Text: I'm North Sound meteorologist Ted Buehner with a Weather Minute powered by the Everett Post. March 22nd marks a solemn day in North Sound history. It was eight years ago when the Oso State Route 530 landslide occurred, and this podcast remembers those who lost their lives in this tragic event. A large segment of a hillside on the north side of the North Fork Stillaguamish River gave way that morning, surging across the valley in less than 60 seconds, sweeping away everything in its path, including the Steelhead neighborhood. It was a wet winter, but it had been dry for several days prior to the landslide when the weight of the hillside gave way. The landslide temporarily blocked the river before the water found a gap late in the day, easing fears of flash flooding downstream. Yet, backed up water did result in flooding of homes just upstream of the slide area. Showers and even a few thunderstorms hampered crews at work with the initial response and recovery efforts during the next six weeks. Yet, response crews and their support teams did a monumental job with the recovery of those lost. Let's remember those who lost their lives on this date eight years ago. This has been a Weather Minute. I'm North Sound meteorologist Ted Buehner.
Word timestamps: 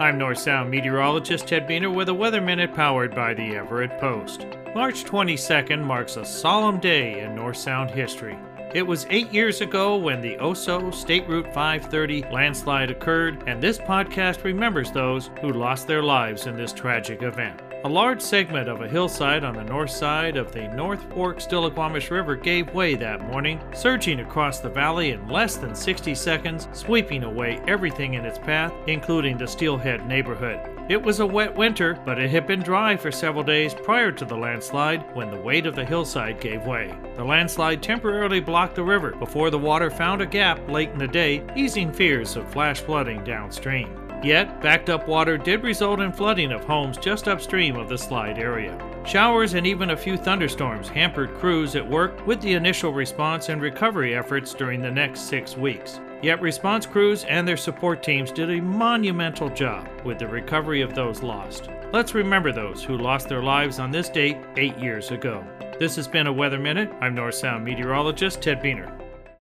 I'm 0.00 0.18
North 0.18 0.38
Sound 0.38 0.72
meteorologist 0.72 1.46
Ted 1.46 1.68
Buehner 1.68 1.94
with 1.94 2.08
a 2.08 2.14
Weather 2.14 2.40
Minute 2.40 2.74
powered 2.74 3.14
by 3.14 3.32
the 3.32 3.54
Everett 3.54 3.96
Post. 4.00 4.44
March 4.74 5.04
22nd 5.04 5.84
marks 5.84 6.16
a 6.16 6.24
solemn 6.24 6.80
day 6.80 7.20
in 7.20 7.36
North 7.36 7.58
Sound 7.58 7.92
history. 7.92 8.36
It 8.74 8.82
was 8.82 9.06
eight 9.10 9.32
years 9.32 9.60
ago 9.60 9.96
when 9.96 10.20
the 10.20 10.36
Oso 10.38 10.92
State 10.92 11.28
Route 11.28 11.46
530 11.54 12.24
landslide 12.32 12.90
occurred, 12.90 13.44
and 13.46 13.62
this 13.62 13.78
podcast 13.78 14.42
remembers 14.42 14.90
those 14.90 15.30
who 15.40 15.52
lost 15.52 15.86
their 15.86 16.02
lives 16.02 16.48
in 16.48 16.56
this 16.56 16.72
tragic 16.72 17.22
event. 17.22 17.62
A 17.84 17.88
large 17.88 18.22
segment 18.22 18.66
of 18.66 18.80
a 18.80 18.88
hillside 18.88 19.44
on 19.44 19.56
the 19.56 19.62
north 19.62 19.90
side 19.90 20.38
of 20.38 20.52
the 20.52 20.68
North 20.68 21.02
Fork 21.12 21.36
Stillaguamish 21.38 22.10
River 22.10 22.34
gave 22.34 22.72
way 22.72 22.94
that 22.94 23.20
morning, 23.20 23.60
surging 23.74 24.20
across 24.20 24.58
the 24.58 24.70
valley 24.70 25.10
in 25.10 25.28
less 25.28 25.56
than 25.56 25.74
60 25.74 26.14
seconds, 26.14 26.66
sweeping 26.72 27.24
away 27.24 27.60
everything 27.68 28.14
in 28.14 28.24
its 28.24 28.38
path, 28.38 28.72
including 28.86 29.36
the 29.36 29.46
Steelhead 29.46 30.06
neighborhood. 30.08 30.60
It 30.88 31.02
was 31.02 31.20
a 31.20 31.26
wet 31.26 31.54
winter, 31.54 32.00
but 32.06 32.18
it 32.18 32.30
had 32.30 32.46
been 32.46 32.60
dry 32.60 32.96
for 32.96 33.12
several 33.12 33.44
days 33.44 33.74
prior 33.74 34.10
to 34.12 34.24
the 34.24 34.34
landslide 34.34 35.04
when 35.14 35.30
the 35.30 35.40
weight 35.42 35.66
of 35.66 35.74
the 35.74 35.84
hillside 35.84 36.40
gave 36.40 36.64
way. 36.64 36.90
The 37.16 37.24
landslide 37.24 37.82
temporarily 37.82 38.40
blocked 38.40 38.76
the 38.76 38.82
river 38.82 39.10
before 39.10 39.50
the 39.50 39.58
water 39.58 39.90
found 39.90 40.22
a 40.22 40.26
gap 40.26 40.70
late 40.70 40.88
in 40.88 40.98
the 40.98 41.06
day, 41.06 41.44
easing 41.54 41.92
fears 41.92 42.36
of 42.36 42.50
flash 42.50 42.80
flooding 42.80 43.22
downstream. 43.24 44.03
Yet, 44.24 44.62
backed 44.62 44.88
up 44.88 45.06
water 45.06 45.36
did 45.36 45.62
result 45.62 46.00
in 46.00 46.10
flooding 46.10 46.50
of 46.50 46.64
homes 46.64 46.96
just 46.96 47.28
upstream 47.28 47.76
of 47.76 47.90
the 47.90 47.98
slide 47.98 48.38
area. 48.38 48.78
Showers 49.04 49.52
and 49.52 49.66
even 49.66 49.90
a 49.90 49.96
few 49.96 50.16
thunderstorms 50.16 50.88
hampered 50.88 51.34
crews 51.34 51.76
at 51.76 51.86
work 51.86 52.26
with 52.26 52.40
the 52.40 52.54
initial 52.54 52.90
response 52.90 53.50
and 53.50 53.60
recovery 53.60 54.16
efforts 54.16 54.54
during 54.54 54.80
the 54.80 54.90
next 54.90 55.28
six 55.28 55.58
weeks. 55.58 56.00
Yet, 56.22 56.40
response 56.40 56.86
crews 56.86 57.24
and 57.24 57.46
their 57.46 57.58
support 57.58 58.02
teams 58.02 58.32
did 58.32 58.48
a 58.48 58.62
monumental 58.62 59.50
job 59.50 59.86
with 60.06 60.18
the 60.18 60.26
recovery 60.26 60.80
of 60.80 60.94
those 60.94 61.22
lost. 61.22 61.68
Let's 61.92 62.14
remember 62.14 62.50
those 62.50 62.82
who 62.82 62.96
lost 62.96 63.28
their 63.28 63.42
lives 63.42 63.78
on 63.78 63.90
this 63.90 64.08
date 64.08 64.38
eight 64.56 64.78
years 64.78 65.10
ago. 65.10 65.44
This 65.78 65.96
has 65.96 66.08
been 66.08 66.28
a 66.28 66.32
Weather 66.32 66.58
Minute. 66.58 66.90
I'm 67.02 67.14
North 67.14 67.34
Sound 67.34 67.62
meteorologist 67.62 68.40
Ted 68.40 68.62
Buehner. 68.62 69.03